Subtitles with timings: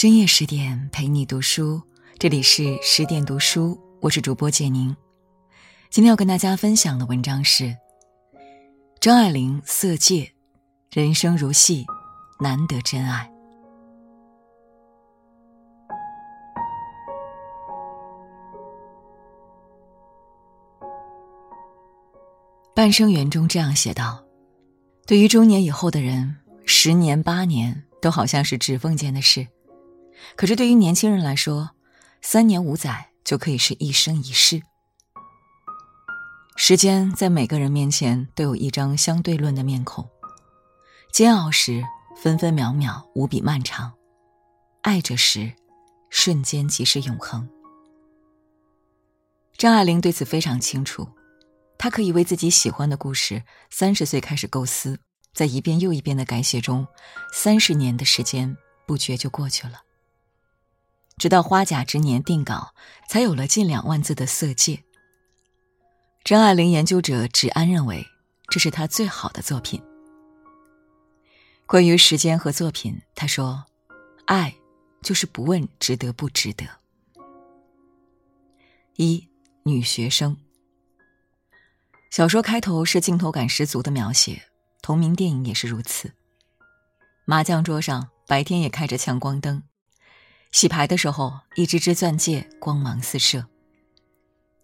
[0.00, 1.78] 深夜十点陪你读书，
[2.18, 4.96] 这里是十点读书，我是主播简宁。
[5.90, 7.76] 今天要跟大家分享的文章是
[8.98, 10.32] 张爱玲《色戒》，
[10.98, 11.84] 人生如戏，
[12.38, 13.30] 难得真爱。
[22.74, 24.24] 半生缘中这样写道
[25.06, 29.44] ：“对于中年以后的人，十年八年都好像是指缝间的事；
[30.36, 31.70] 可是对于年轻人来说，
[32.22, 34.62] 三年五载就可以是一生一世。
[36.56, 40.08] 时间在每个人面前都有一张相对论的面孔，
[41.12, 41.82] 煎熬时
[42.22, 43.92] 分分秒秒无比漫长，
[44.82, 45.52] 爱着时，
[46.10, 47.48] 瞬间即是永恒。”
[49.56, 51.08] 张爱玲对此非常清楚。
[51.78, 55.00] 她可以为自己喜欢的故事，三十岁开始构思，
[55.32, 56.86] 在一遍又一遍的改写中，
[57.32, 58.54] 三十年的时间
[58.86, 59.80] 不觉就过去了。
[61.20, 62.72] 直到花甲之年定稿，
[63.06, 64.76] 才有了近两万字的《色戒》。
[66.24, 68.06] 张爱玲研究者芷安认为，
[68.48, 69.82] 这是她最好的作品。
[71.66, 73.66] 关于时间和作品，他说
[74.24, 74.54] ：“爱，
[75.02, 76.64] 就是不问值得不值得。”
[78.96, 79.28] 一
[79.64, 80.38] 女学生。
[82.10, 84.44] 小说开头是镜头感十足的描写，
[84.80, 86.14] 同名电影也是如此。
[87.26, 89.62] 麻将桌上白天也开着强光灯，
[90.52, 93.46] 洗牌的时候，一只只钻戒光芒四射。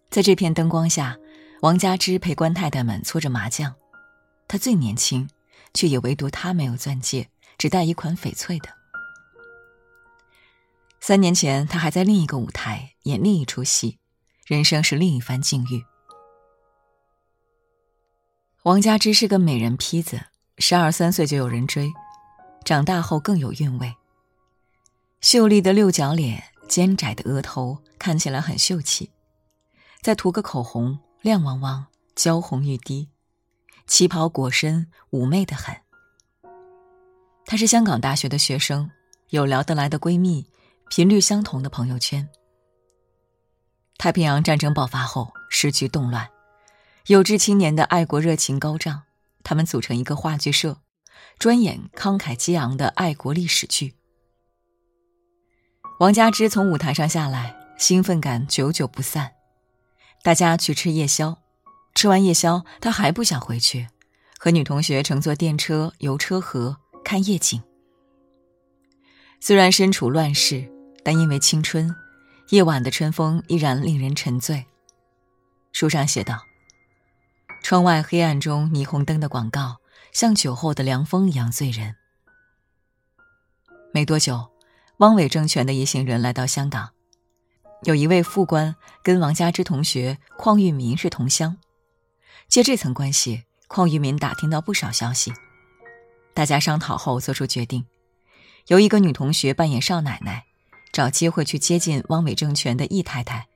[0.09, 1.17] 在这片灯光下，
[1.61, 3.73] 王佳芝陪官太太们搓着麻将，
[4.47, 5.29] 她最年轻，
[5.73, 8.69] 却也唯独她没有钻戒，只戴一款翡翠的。
[10.99, 13.97] 三年前，她还在另一个舞台演另一出戏，
[14.45, 15.85] 人生是另一番境遇。
[18.63, 20.25] 王佳芝是个美人坯子，
[20.57, 21.93] 十二三岁就有人追，
[22.65, 23.95] 长大后更有韵味。
[25.19, 29.09] 秀丽的六角脸，尖窄的额头，看起来很秀气。
[30.01, 33.09] 再涂个口红，亮汪汪，娇红欲滴。
[33.87, 35.75] 旗袍裹身，妩媚的很。
[37.45, 38.91] 她是香港大学的学生，
[39.29, 40.45] 有聊得来的闺蜜，
[40.89, 42.29] 频率相同的朋友圈。
[43.97, 46.29] 太平洋战争爆发后，时局动乱。
[47.07, 49.03] 有志青年的爱国热情高涨，
[49.43, 50.77] 他们组成一个话剧社，
[51.39, 53.96] 专演慷慨激昂的爱国历史剧。
[55.99, 59.31] 王佳芝从舞台上下来，兴奋感久久不散。
[60.21, 61.39] 大家去吃夜宵，
[61.95, 63.87] 吃完夜宵，他还不想回去，
[64.37, 67.63] 和女同学乘坐电车游车河看夜景。
[69.39, 70.71] 虽然身处乱世，
[71.03, 71.95] 但因为青春，
[72.49, 74.67] 夜晚的春风依然令人沉醉。
[75.71, 76.43] 书上写道。
[77.63, 79.77] 窗外黑暗中，霓虹灯的广告
[80.13, 81.95] 像酒后的凉风一样醉人。
[83.91, 84.51] 没多久，
[84.97, 86.89] 汪伪政权的一行人来到香港，
[87.83, 91.57] 有一位副官跟王家之同学邝玉民是同乡，
[92.47, 95.31] 借这层关系，邝玉民打听到不少消息。
[96.33, 97.85] 大家商讨后做出决定，
[98.67, 100.45] 由一个女同学扮演少奶奶，
[100.91, 103.47] 找机会去接近汪伪政权的易太太，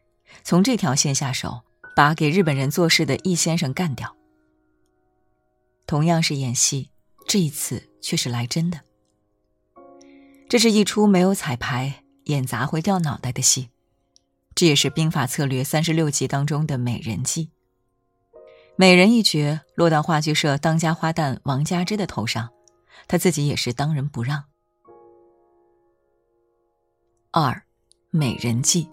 [0.43, 1.61] 从这条线下手。
[1.93, 4.15] 把给日本人做事的易先生干掉。
[5.85, 6.89] 同样是演戏，
[7.27, 8.79] 这一次却是来真的。
[10.51, 13.69] 这是一出没有彩排、演砸会掉脑袋的戏，
[14.53, 17.51] 这也是兵法策略三十六计当中的美人计。
[18.75, 22.49] 美人一角落到话剧社当家花旦王佳芝的头上，
[23.07, 24.43] 她自己也是当仁不让。
[27.31, 27.63] 二，
[28.09, 28.89] 美人计。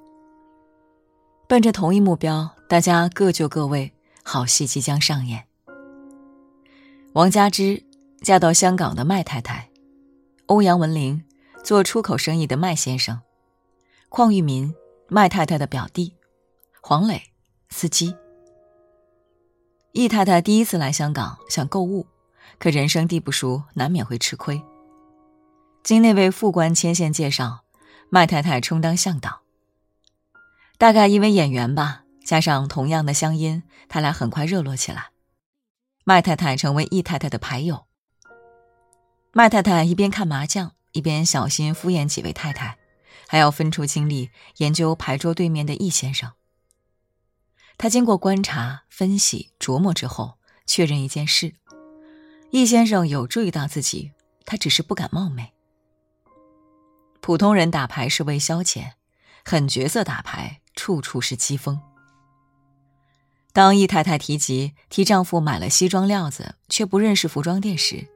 [1.48, 3.92] 奔着同一目标，大家各就各位，
[4.22, 5.48] 好戏即将上演。
[7.14, 7.82] 王佳芝
[8.22, 9.70] 嫁到香港的麦太太，
[10.46, 11.24] 欧阳文玲
[11.68, 13.20] 做出口生意的麦先生，
[14.08, 14.74] 邝玉民
[15.06, 16.14] 麦太太的表弟，
[16.80, 17.22] 黄磊
[17.68, 18.16] 司机。
[19.92, 22.06] 易太太第一次来香港想购物，
[22.58, 24.62] 可人生地不熟，难免会吃亏。
[25.82, 27.64] 经那位副官牵线介绍，
[28.08, 29.42] 麦太太充当向导。
[30.78, 35.10] 大概因为演员吧，加上同样的乡音，他俩很快热络起来。
[36.04, 37.84] 麦太太成为易太太的牌友。
[39.32, 42.76] 麦太太一边看麻将，一边小心敷衍几位太太，
[43.28, 46.32] 还要分出精力研究牌桌对面的易先生。
[47.76, 51.54] 他经过观察、分析、琢磨之后，确认一件事：
[52.50, 54.10] 易先生有注意到自己，
[54.44, 55.52] 他只是不敢冒昧。
[57.20, 58.94] 普通人打牌是为消遣，
[59.44, 60.60] 狠角色打牌。
[60.78, 61.76] 处处是讥讽。
[63.52, 68.06] 当易太太提及替丈夫买了西装料子，却不认识服装店时，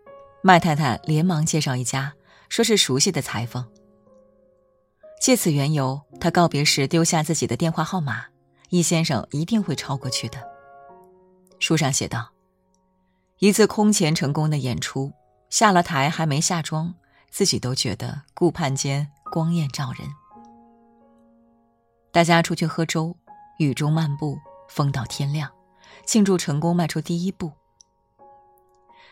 [0.42, 2.14] 麦太太连忙介绍一家，
[2.52, 3.66] 说是熟悉的裁缝。
[5.18, 8.26] 借此缘由，他告别时丢下自己的电话号码，
[8.68, 10.46] 易先生一定会抄过去的。
[11.60, 12.30] 书上写道
[13.40, 15.10] ：“一次空前成功的演出，
[15.48, 16.94] 下了台还没下妆，
[17.30, 20.06] 自己都觉得顾盼间光艳照人。
[22.10, 23.16] 大家出去喝粥，
[23.58, 24.36] 雨中漫步，
[24.68, 25.50] 风到天亮，
[26.04, 27.50] 庆祝成功迈出第一步。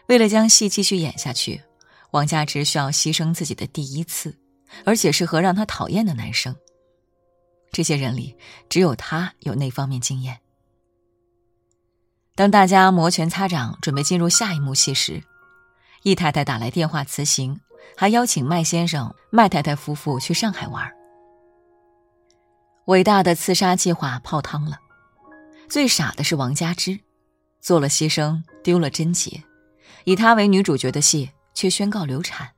[0.09, 1.63] 为了将戏继续演下去，
[2.13, 4.37] 王佳芝需要牺牲自己的第一次。”
[4.85, 6.55] 而且是和让他讨厌的男生。
[7.73, 8.37] 这些人里，
[8.69, 10.39] 只有他有那方面经验。
[12.37, 15.25] 当大家摩拳擦掌，准备进入下一幕戏时，
[16.05, 17.61] 易太太打来电话辞行，
[17.97, 20.89] 还邀请麦先生、麦太太夫妇去上海玩。
[22.87, 24.79] 伟大的刺杀计划泡汤了。
[25.69, 27.01] 最傻的是王佳芝，
[27.61, 29.43] 做了牺牲，丢了贞洁，
[30.05, 32.53] 以她为女主角的戏却宣告流产。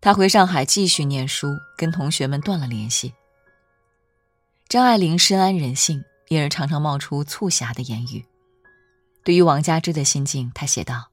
[0.00, 3.14] 他回上海继续念书，跟同学们断了联系。
[4.68, 8.26] 张爱玲深谙人性，因而常常冒出促狭的言语。
[9.22, 11.10] 对于王佳芝的心境，她写道：“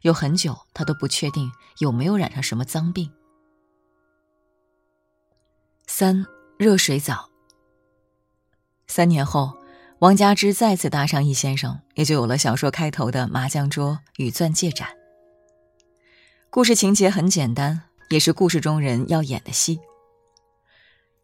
[0.00, 3.12] 有很久，她都不确定有没有染上什么脏病。”
[5.86, 6.24] 三
[6.58, 7.28] 热水澡。
[8.86, 9.58] 三年后，
[9.98, 14.97] 王佳芝再次搭上易先生，也就有了小说开头的麻将桌与钻戒展。
[16.50, 17.88] 故事情节很简单。
[18.08, 19.80] 也是故事中人要演的戏。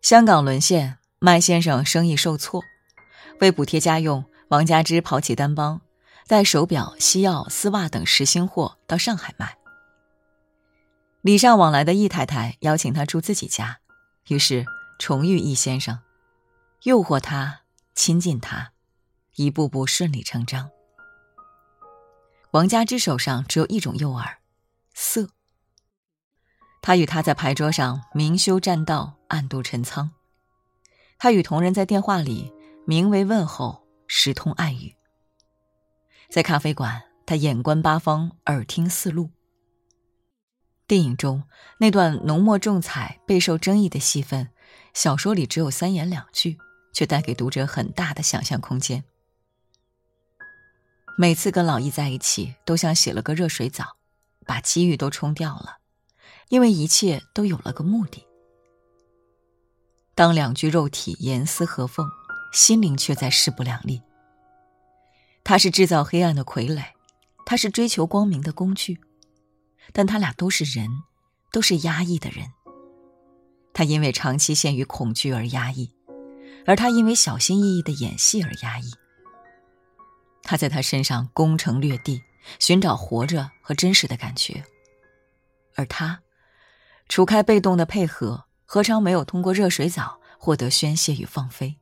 [0.02, 2.62] 香港沦陷，麦先生生意受挫，
[3.40, 5.80] 为补贴家用，王家之抛弃单帮，
[6.26, 9.56] 带手表、西药、丝袜等实心货到上海卖。
[11.22, 13.78] 礼尚往来的易太太邀请他住自己家，
[14.28, 14.66] 于是
[14.98, 16.00] 重遇易先生，
[16.82, 17.62] 诱惑他，
[17.94, 18.72] 亲近他，
[19.36, 20.68] 一步步顺理成章。
[22.50, 24.34] 王家之手上只有一种诱饵，
[24.94, 25.28] 色。
[26.80, 30.10] 他与他在牌桌上明修栈道，暗度陈仓；
[31.18, 32.52] 他与同仁在电话里
[32.86, 34.94] 明为问候，实通爱语。
[36.30, 39.30] 在咖啡馆，他眼观八方，耳听四路。
[40.86, 41.44] 电影中
[41.78, 44.50] 那段浓墨重彩、备受争议的戏份，
[44.92, 46.58] 小说里只有三言两句，
[46.92, 49.04] 却带给读者很大的想象空间。
[51.16, 53.96] 每次跟老易在一起，都像洗了个热水澡，
[54.44, 55.78] 把机遇都冲掉了。
[56.50, 58.26] 因为一切都有了个目的。
[60.14, 62.06] 当两具肉体严丝合缝，
[62.52, 64.02] 心灵却在势不两立。
[65.42, 66.84] 他是制造黑暗的傀儡，
[67.44, 69.00] 他是追求光明的工具，
[69.92, 70.88] 但他俩都是人，
[71.50, 72.46] 都是压抑的人。
[73.72, 75.90] 他因为长期陷于恐惧而压抑，
[76.66, 78.92] 而他因为小心翼翼的演戏而压抑。
[80.42, 82.22] 他在他身上攻城略地，
[82.58, 84.64] 寻找活着和真实的感觉，
[85.74, 86.20] 而他。
[87.08, 91.76] 除开被动的配合，何尝没有通过热水澡获得宣泄与放飞？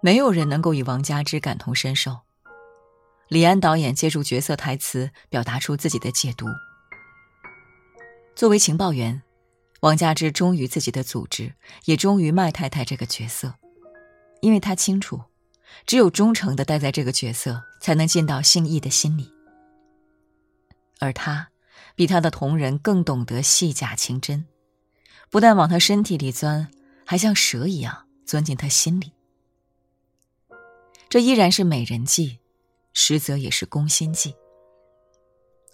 [0.00, 2.20] 没有人能够与王佳芝感同身受。
[3.28, 6.46] 李安导演借助角色台词表达出自己的解读。
[8.34, 9.22] 作为情报员，
[9.80, 11.54] 王佳芝忠于自己的组织，
[11.86, 13.54] 也忠于麦太太这个角色，
[14.42, 15.22] 因为他清楚，
[15.86, 19.32] 只有忠诚的待在这个角色，才能进到信义的心里。
[20.98, 21.48] 而他。
[21.94, 24.44] 比他的同仁更懂得细假情真，
[25.30, 26.70] 不但往他身体里钻，
[27.06, 29.12] 还像蛇一样钻进他心里。
[31.08, 32.38] 这依然是美人计，
[32.92, 34.34] 实则也是攻心计。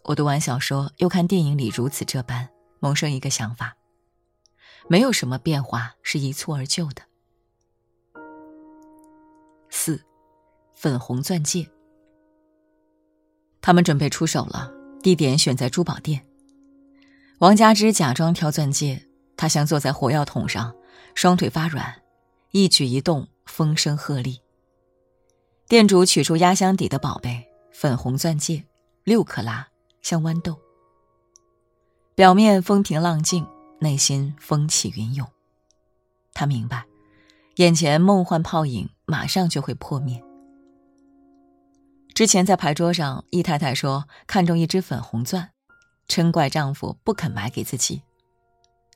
[0.05, 3.77] 我读完小说，又看电影里如此这般，萌生一个想法：
[4.89, 7.03] 没有什么变化是一蹴而就的。
[9.71, 10.01] 四，
[10.73, 11.69] 粉红钻戒。
[13.63, 14.71] 他们准备出手了。
[15.03, 16.25] 地点选在珠宝店。
[17.41, 20.73] 王佳芝假装挑钻戒，她像坐在火药桶上，
[21.17, 22.03] 双腿发软，
[22.53, 24.39] 一举一动风声鹤唳。
[25.67, 28.63] 店主取出压箱底的宝贝——粉红钻戒，
[29.03, 29.67] 六克拉，
[30.03, 30.57] 像豌豆。
[32.15, 33.45] 表面风平浪静，
[33.81, 35.27] 内心风起云涌。
[36.33, 36.85] 他明白，
[37.57, 40.23] 眼前梦幻泡影马上就会破灭。
[42.15, 45.53] 之前在牌桌上，易太太说看中一只粉红钻，
[46.09, 48.03] 嗔怪丈夫不肯买给自己。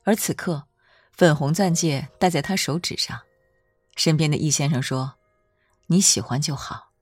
[0.04, 0.66] 而此刻，
[1.12, 3.22] 粉红钻戒戴在她手指上，
[3.96, 5.14] 身边的易先生说
[5.88, 6.92] ：“你喜欢就好。”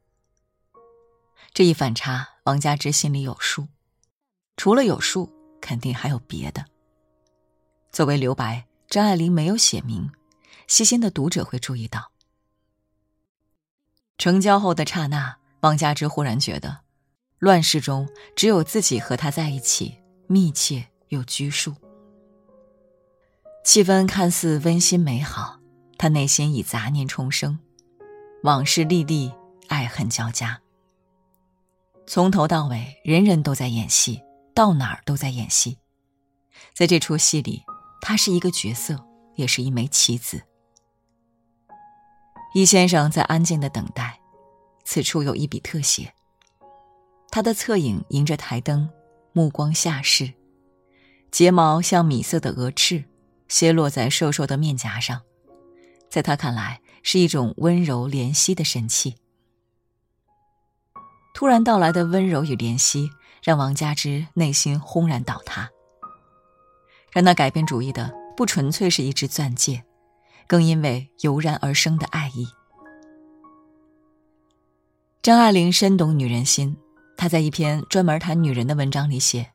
[1.53, 3.67] 这一反差，王佳芝心里有数。
[4.57, 6.65] 除了有数，肯定还有别的。
[7.91, 10.13] 作为留白，张爱玲没有写明，
[10.69, 12.13] 细心的读者会注意到。
[14.17, 15.39] 成交后的刹那。
[15.65, 16.81] 王佳芝忽然觉得，
[17.39, 18.07] 乱世中
[18.37, 21.75] 只有自己和他在一起，密切又拘束。
[23.65, 25.59] 气氛看似温馨美好，
[25.97, 27.59] 他内心已杂念重生，
[28.43, 29.33] 往事历历，
[29.69, 30.61] 爱恨交加。
[32.07, 34.21] 从头到尾，人人都在演戏，
[34.55, 35.79] 到哪儿都在演戏。
[36.75, 37.63] 在这出戏里，
[38.03, 39.03] 他是一个角色，
[39.35, 40.43] 也是一枚棋子。
[42.53, 44.21] 易先生在安静的等待，
[44.85, 46.15] 此处有一笔特写。
[47.31, 48.89] 他的侧影迎着台灯，
[49.33, 50.33] 目光下视，
[51.31, 53.05] 睫毛像米色的鹅翅。
[53.47, 55.21] 斜落在瘦瘦的面颊上，
[56.09, 59.17] 在他看来是一种温柔怜惜的神气。
[61.35, 63.11] 突然到来的温柔与怜惜，
[63.43, 65.69] 让王佳芝内心轰然倒塌。
[67.13, 69.85] 让他改变主意的不纯粹是一只钻戒，
[70.49, 72.49] 更因为油然而生的爱意。
[75.25, 76.77] 张爱玲深懂女人心，
[77.17, 79.53] 她在一篇专门谈女人的文章里写：“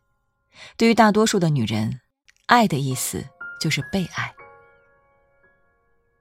[0.78, 2.02] 对于大多数的女人，
[2.48, 3.24] 爱的意思。”
[3.62, 4.34] 就是被爱。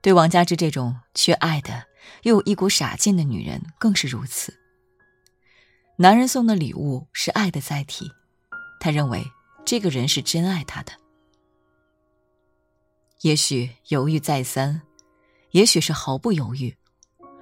[0.02, 1.84] 对王佳芝这种缺爱的
[2.24, 4.52] 又有一股傻劲的女人更是如此。
[5.96, 8.10] 男人送的礼物是爱的载体，
[8.80, 9.24] 他认为
[9.64, 10.92] 这个人是真爱他的。
[13.22, 14.82] 也许犹豫再三，
[15.52, 16.76] 也许是毫不犹豫，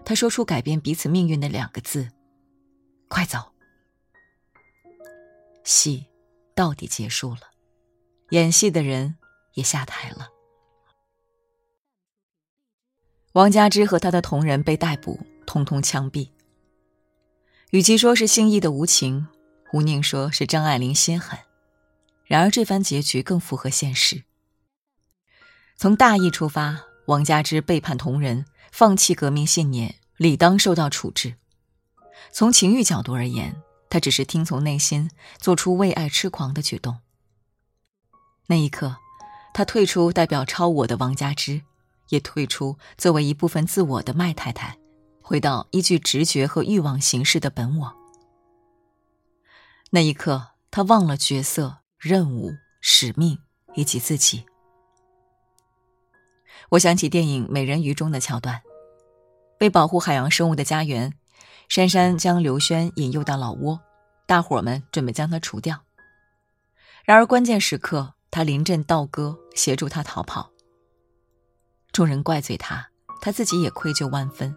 [0.07, 2.09] 他说出改变彼此命运的两个字
[3.09, 3.53] ：“快走。”
[5.63, 6.07] 戏
[6.55, 7.41] 到底结束了，
[8.31, 9.17] 演戏的人。
[9.57, 10.29] 也下台了。
[13.33, 16.29] 王佳芝和他的同仁被逮捕，通通枪毙。
[17.71, 19.29] 与其说是兴义的无情，
[19.73, 21.39] 吴宁说是张爱玲心狠。
[22.25, 24.25] 然而这番结局更符合现实。
[25.79, 28.45] 从大义出发，王佳芝背叛同仁，
[28.79, 31.37] 放弃革命信念，理当受到处置。
[32.31, 33.57] 从情欲角度而言，
[33.89, 36.99] 他只是听从内心，做出为爱痴狂的举动。
[38.49, 38.97] 那一刻。
[39.55, 41.63] 他退出代表超我的王佳芝，
[42.11, 44.77] 也退出作为一部分自我的麦太太，
[45.23, 47.97] 回到依据直觉和欲望行事的本我。
[49.89, 52.53] 那一刻，他忘了角色、任务、
[52.83, 53.39] 使命
[53.75, 54.45] 以及自己。
[56.71, 58.63] 我想起电影《美人鱼》中的桥段：
[59.61, 61.13] 为保护海洋生物的家园，
[61.69, 63.81] 珊珊将刘轩引诱到老挝，
[64.27, 65.83] 大伙们准备将他除掉。
[67.05, 68.15] 然而关键时刻。
[68.29, 70.51] 他临阵倒戈，协助他逃跑。
[71.91, 72.91] 众人怪罪他，
[73.23, 74.55] 他自己也愧疚万分。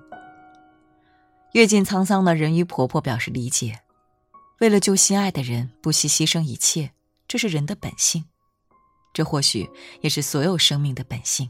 [1.53, 3.79] 阅尽沧桑的人鱼婆婆表示理解，
[4.59, 6.91] 为了救心爱的人，不惜牺牲一切，
[7.25, 8.25] 这是人的本性，
[9.13, 9.69] 这或许
[10.01, 11.49] 也是所有生命的本性。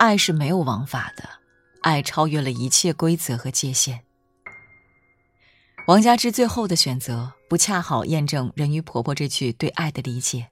[0.00, 1.28] 爱是没有王法的，
[1.82, 4.02] 爱超越了一切规则和界限。
[5.86, 10.48] 王佳芝最后的选择，不恰好验证人鱼婆婆这句对爱的理解？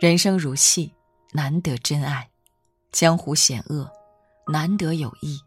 [0.00, 0.94] 人生如戏，
[1.32, 2.30] 难得真爱；
[2.90, 3.92] 江湖险恶，
[4.50, 5.38] 难得友谊。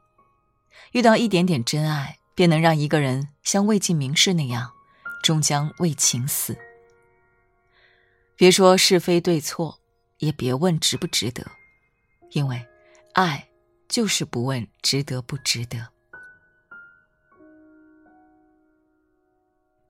[0.92, 4.72] 遇到一点点真爱，便能让一个人像魏晋名士那样，
[5.24, 6.56] 终将为情死。
[8.36, 9.80] 别说是非对错，
[10.20, 11.44] 也别问值不值得，
[12.36, 12.68] 因为
[13.14, 13.48] 爱
[13.88, 15.88] 就是不问值得不值得。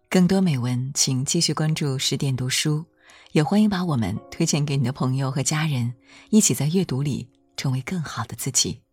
[0.08, 2.86] 更多美文，请继续关注十点读书，
[3.32, 5.96] 也欢迎把我们推荐给你的朋友和家人，
[6.30, 8.85] 一起在阅读里成为更好的自己。